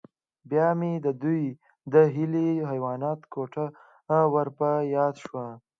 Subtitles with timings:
[0.49, 1.43] بیا مې د دوی
[1.93, 3.65] د اهلي حیواناتو کوټه
[4.33, 5.45] ور په یاد شوه